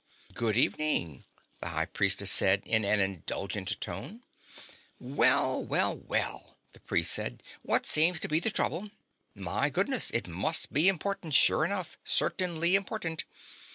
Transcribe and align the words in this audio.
"Good 0.33 0.57
evening," 0.57 1.25
the 1.59 1.67
High 1.67 1.85
Priestess 1.85 2.31
said 2.31 2.63
in 2.65 2.83
an 2.83 2.99
indulgent 2.99 3.79
tone. 3.79 4.23
"Well, 4.97 5.63
well, 5.63 5.95
well," 5.95 6.57
the 6.73 6.79
priest 6.79 7.13
said. 7.13 7.43
"What 7.61 7.85
seems 7.85 8.19
to 8.21 8.27
be 8.27 8.39
the 8.39 8.49
trouble? 8.49 8.89
My 9.35 9.69
goodness. 9.69 10.09
It 10.09 10.27
must 10.27 10.73
be 10.73 10.87
important, 10.87 11.35
sure 11.35 11.63
enough 11.63 11.99
certainly 12.03 12.73
important." 12.75 13.25